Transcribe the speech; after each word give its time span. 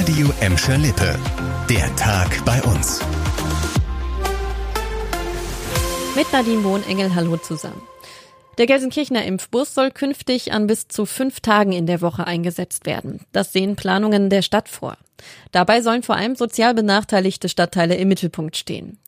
Radio 0.00 0.32
Emscher 0.40 0.78
Lippe. 0.78 1.14
Der 1.68 1.94
Tag 1.96 2.42
bei 2.46 2.62
uns. 2.62 3.00
Mit 6.16 6.32
Nadine 6.32 6.64
Wohnengel, 6.64 7.14
hallo 7.14 7.36
zusammen. 7.36 7.82
Der 8.56 8.64
Gelsenkirchener 8.64 9.26
Impfbus 9.26 9.74
soll 9.74 9.90
künftig 9.90 10.54
an 10.54 10.66
bis 10.66 10.88
zu 10.88 11.04
fünf 11.04 11.40
Tagen 11.40 11.72
in 11.72 11.84
der 11.84 12.00
Woche 12.00 12.26
eingesetzt 12.26 12.86
werden. 12.86 13.26
Das 13.32 13.52
sehen 13.52 13.76
Planungen 13.76 14.30
der 14.30 14.40
Stadt 14.40 14.70
vor. 14.70 14.96
Dabei 15.52 15.82
sollen 15.82 16.02
vor 16.02 16.16
allem 16.16 16.34
sozial 16.34 16.72
benachteiligte 16.72 17.50
Stadtteile 17.50 17.96
im 17.96 18.08
Mittelpunkt 18.08 18.56
stehen. 18.56 18.98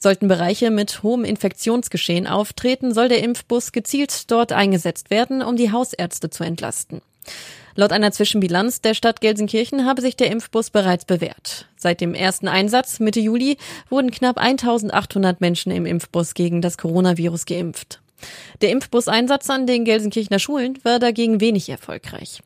Sollten 0.00 0.26
Bereiche 0.26 0.72
mit 0.72 1.04
hohem 1.04 1.22
Infektionsgeschehen 1.22 2.26
auftreten, 2.26 2.92
soll 2.92 3.08
der 3.08 3.22
Impfbus 3.22 3.70
gezielt 3.70 4.28
dort 4.32 4.50
eingesetzt 4.50 5.10
werden, 5.10 5.42
um 5.42 5.54
die 5.54 5.70
Hausärzte 5.70 6.28
zu 6.28 6.42
entlasten. 6.42 7.02
Laut 7.74 7.92
einer 7.92 8.12
Zwischenbilanz 8.12 8.80
der 8.80 8.94
Stadt 8.94 9.20
Gelsenkirchen 9.20 9.86
habe 9.86 10.02
sich 10.02 10.16
der 10.16 10.30
Impfbus 10.30 10.70
bereits 10.70 11.04
bewährt. 11.04 11.68
Seit 11.76 12.00
dem 12.00 12.14
ersten 12.14 12.48
Einsatz 12.48 13.00
Mitte 13.00 13.20
Juli 13.20 13.56
wurden 13.88 14.10
knapp 14.10 14.38
1800 14.38 15.40
Menschen 15.40 15.72
im 15.72 15.86
Impfbus 15.86 16.34
gegen 16.34 16.60
das 16.62 16.78
Coronavirus 16.78 17.46
geimpft. 17.46 17.99
Der 18.60 18.70
Impfbus-Einsatz 18.70 19.48
an 19.50 19.66
den 19.66 19.84
Gelsenkirchener 19.84 20.38
Schulen 20.38 20.78
war 20.82 20.98
dagegen 20.98 21.40
wenig 21.40 21.68
erfolgreich. 21.68 22.42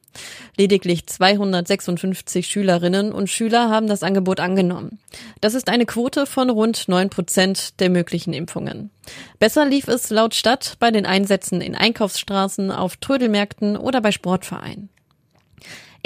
Lediglich 0.56 1.06
256 1.06 2.46
Schülerinnen 2.46 3.12
und 3.12 3.28
Schüler 3.28 3.68
haben 3.68 3.88
das 3.88 4.02
Angebot 4.02 4.40
angenommen. 4.40 4.98
Das 5.40 5.54
ist 5.54 5.68
eine 5.68 5.86
Quote 5.86 6.26
von 6.26 6.50
rund 6.50 6.88
9 6.88 7.10
Prozent 7.10 7.80
der 7.80 7.90
möglichen 7.90 8.32
Impfungen. 8.32 8.90
Besser 9.38 9.64
lief 9.66 9.88
es 9.88 10.10
laut 10.10 10.34
Stadt 10.34 10.76
bei 10.78 10.90
den 10.90 11.06
Einsätzen 11.06 11.60
in 11.60 11.74
Einkaufsstraßen, 11.74 12.70
auf 12.70 12.96
Trödelmärkten 12.96 13.76
oder 13.76 14.00
bei 14.00 14.12
Sportvereinen. 14.12 14.88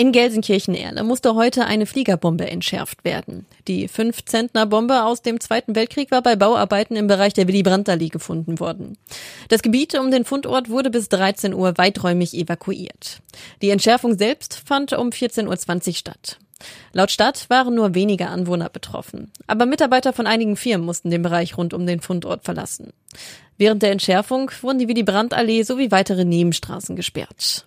In 0.00 0.12
Gelsenkirchen-Erle 0.12 1.02
musste 1.02 1.34
heute 1.34 1.66
eine 1.66 1.84
Fliegerbombe 1.84 2.48
entschärft 2.48 3.02
werden. 3.02 3.46
Die 3.66 3.88
Fünf-Zentner-Bombe 3.88 5.02
aus 5.02 5.22
dem 5.22 5.40
Zweiten 5.40 5.74
Weltkrieg 5.74 6.12
war 6.12 6.22
bei 6.22 6.36
Bauarbeiten 6.36 6.94
im 6.94 7.08
Bereich 7.08 7.34
der 7.34 7.48
Willy 7.48 7.64
Brandt-Allee 7.64 8.06
gefunden 8.06 8.60
worden. 8.60 8.96
Das 9.48 9.60
Gebiet 9.60 9.98
um 9.98 10.12
den 10.12 10.24
Fundort 10.24 10.70
wurde 10.70 10.90
bis 10.90 11.08
13 11.08 11.52
Uhr 11.52 11.76
weiträumig 11.78 12.32
evakuiert. 12.34 13.18
Die 13.60 13.70
Entschärfung 13.70 14.16
selbst 14.16 14.62
fand 14.64 14.92
um 14.92 15.08
14.20 15.08 15.88
Uhr 15.88 15.94
statt. 15.94 16.38
Laut 16.92 17.10
Stadt 17.10 17.50
waren 17.50 17.74
nur 17.74 17.96
wenige 17.96 18.28
Anwohner 18.28 18.68
betroffen. 18.68 19.32
Aber 19.48 19.66
Mitarbeiter 19.66 20.12
von 20.12 20.28
einigen 20.28 20.54
Firmen 20.54 20.86
mussten 20.86 21.10
den 21.10 21.22
Bereich 21.22 21.58
rund 21.58 21.74
um 21.74 21.86
den 21.86 21.98
Fundort 22.00 22.44
verlassen. 22.44 22.92
Während 23.56 23.82
der 23.82 23.90
Entschärfung 23.90 24.52
wurden 24.60 24.78
die 24.78 24.86
Willy 24.86 25.02
Brandt-Allee 25.02 25.64
sowie 25.64 25.90
weitere 25.90 26.24
Nebenstraßen 26.24 26.94
gesperrt. 26.94 27.64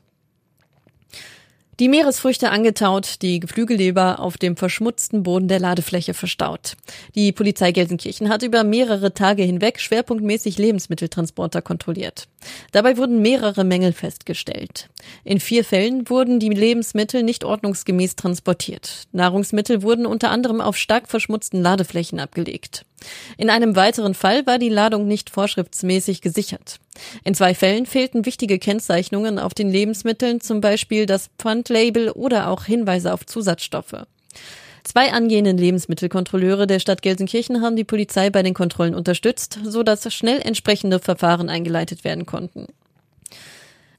Die 1.82 1.90
Meeresfrüchte 1.90 2.52
angetaut, 2.52 3.24
die 3.24 3.40
Geflügelleber 3.40 4.20
auf 4.20 4.38
dem 4.38 4.56
verschmutzten 4.56 5.24
Boden 5.24 5.48
der 5.48 5.60
Ladefläche 5.60 6.14
verstaut. 6.14 6.78
Die 7.16 7.32
Polizei 7.32 7.72
Gelsenkirchen 7.72 8.30
hat 8.30 8.44
über 8.44 8.64
mehrere 8.64 9.16
Tage 9.16 9.42
hinweg 9.42 9.80
schwerpunktmäßig 9.80 10.60
Lebensmitteltransporter 10.60 11.64
kontrolliert. 11.64 12.28
Dabei 12.72 12.98
wurden 12.98 13.24
mehrere 13.24 13.64
Mängel 13.64 13.94
festgestellt. 13.94 14.92
In 15.24 15.40
vier 15.40 15.66
Fällen 15.66 16.08
wurden 16.08 16.40
die 16.40 16.50
Lebensmittel 16.50 17.24
nicht 17.24 17.44
ordnungsgemäß 17.44 18.16
transportiert. 18.16 19.08
Nahrungsmittel 19.12 19.82
wurden 19.82 20.06
unter 20.06 20.30
anderem 20.30 20.62
auf 20.62 20.78
stark 20.78 21.10
verschmutzten 21.10 21.64
Ladeflächen 21.64 22.20
abgelegt. 22.20 22.86
In 23.38 23.50
einem 23.50 23.76
weiteren 23.76 24.14
Fall 24.14 24.46
war 24.46 24.60
die 24.60 24.70
Ladung 24.70 25.08
nicht 25.08 25.30
vorschriftsmäßig 25.30 26.22
gesichert. 26.22 26.80
In 27.24 27.34
zwei 27.34 27.56
Fällen 27.56 27.86
fehlten 27.86 28.26
wichtige 28.26 28.60
Kennzeichnungen 28.60 29.40
auf 29.40 29.54
den 29.54 29.70
Lebensmitteln, 29.70 30.42
zum 30.42 30.62
Beispiel 30.62 31.06
das 31.06 31.30
Pfandlabel 31.38 32.12
oder 32.12 32.50
auch 32.50 32.66
Hinweise 32.66 33.14
auf 33.14 33.26
Zusatzstoffe. 33.26 34.06
Zwei 34.84 35.12
angehenden 35.12 35.58
Lebensmittelkontrolleure 35.58 36.66
der 36.66 36.80
Stadt 36.80 37.02
Gelsenkirchen 37.02 37.62
haben 37.62 37.76
die 37.76 37.84
Polizei 37.84 38.30
bei 38.30 38.42
den 38.42 38.56
Kontrollen 38.56 38.96
unterstützt, 38.96 39.60
so 39.64 39.84
dass 39.84 40.12
schnell 40.14 40.40
entsprechende 40.42 41.00
Verfahren 41.00 41.50
eingeleitet 41.50 42.04
werden 42.04 42.26
konnten 42.26 42.68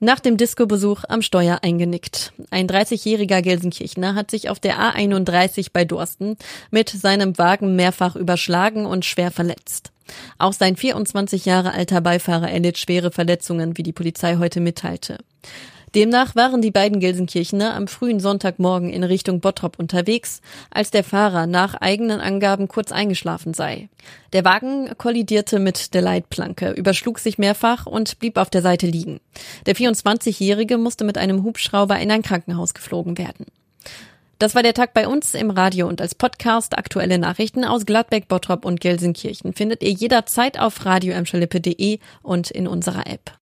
nach 0.03 0.19
dem 0.19 0.37
Disco-Besuch 0.37 1.05
am 1.09 1.23
Steuer 1.23 1.61
eingenickt. 1.63 2.33
Ein 2.51 2.67
30-jähriger 2.67 3.41
Gelsenkirchner 3.41 4.17
hat 4.17 4.33
sich 4.33 4.51
auf 4.51 4.59
der 4.59 4.79
A31 4.81 5.69
bei 5.73 5.85
Dorsten 5.85 6.37
mit 6.73 6.89
seinem 6.89 7.39
Wagen 7.39 7.77
mehrfach 7.77 8.17
überschlagen 8.17 8.85
und 8.85 9.05
schwer 9.05 9.31
verletzt. 9.31 9.93
Auch 10.39 10.53
sein 10.53 10.75
24 10.75 11.47
Jahre 11.47 11.73
alter 11.73 12.01
Beifahrer 12.01 12.51
erlitt 12.51 12.79
schwere 12.79 13.13
Verletzungen, 13.13 13.79
wie 13.79 13.85
die 13.85 13.93
Polizei 13.93 14.39
heute 14.39 14.59
mitteilte. 14.59 15.19
Demnach 15.95 16.35
waren 16.35 16.63
die 16.63 16.71
beiden 16.71 17.01
Gelsenkirchener 17.01 17.75
am 17.75 17.87
frühen 17.87 18.19
Sonntagmorgen 18.19 18.91
in 18.91 19.05
Richtung 19.05 19.41
Bottrop 19.41 19.79
unterwegs, 19.79 20.41
als 20.71 20.91
der 20.91 21.05
Fahrer 21.05 21.47
nach 21.47 21.75
eigenen 21.75 22.21
Angaben 22.21 22.67
kurz 22.67 22.93
eingeschlafen 22.93 23.53
sei. 23.53 23.91
Der 24.33 24.45
Wagen 24.45 24.91
kollidierte 24.97 25.59
mit 25.59 25.93
der 25.93 26.01
Leitplanke, 26.01 26.71
überschlug 26.71 27.19
sich 27.19 27.37
mehrfach 27.37 27.85
und 27.85 28.19
blieb 28.19 28.39
auf 28.39 28.49
der 28.49 28.63
Seite 28.63 28.87
liegen. 28.87 29.21
Der 29.67 29.77
24-Jährige 29.77 30.79
musste 30.79 31.05
mit 31.05 31.19
einem 31.19 31.43
Hubschrauber 31.43 31.99
in 31.99 32.11
ein 32.11 32.23
Krankenhaus 32.23 32.73
geflogen 32.73 33.19
werden. 33.19 33.45
Das 34.39 34.57
war 34.57 34.65
der 34.65 34.75
Tag 34.75 34.93
bei 34.95 35.07
uns 35.07 35.35
im 35.35 35.51
Radio 35.51 35.87
und 35.87 36.01
als 36.01 36.17
Podcast. 36.17 36.77
Aktuelle 36.77 37.19
Nachrichten 37.19 37.65
aus 37.65 37.87
Gladbeck, 37.87 38.27
Bottrop 38.27 38.65
und 38.65 38.81
Gelsenkirchen 38.81 39.53
findet 39.53 39.85
ihr 39.85 39.93
jederzeit 39.93 40.59
auf 40.59 40.85
radio 40.85 41.15
und 42.23 42.51
in 42.51 42.67
unserer 42.67 43.07
App. 43.07 43.31